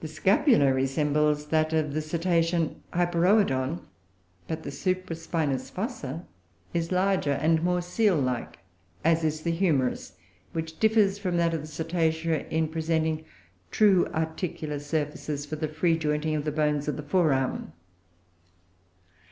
[0.00, 3.82] The scapula resembles that of the cetacean Hyperoodon,
[4.48, 6.26] but the supra spinous fossa
[6.72, 8.58] is larger and more seal like;
[9.04, 10.16] as is the humerus,
[10.52, 13.24] which differs from that of the Cetacea in presenting
[13.70, 17.72] true articular surfaces for the free jointing of the bones of the fore arm.